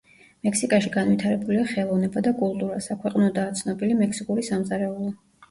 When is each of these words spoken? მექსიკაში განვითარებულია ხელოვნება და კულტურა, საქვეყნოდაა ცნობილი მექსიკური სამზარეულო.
მექსიკაში 0.45 0.87
განვითარებულია 0.95 1.65
ხელოვნება 1.73 2.23
და 2.29 2.33
კულტურა, 2.41 2.81
საქვეყნოდაა 2.87 3.55
ცნობილი 3.61 4.01
მექსიკური 4.03 4.49
სამზარეულო. 4.51 5.15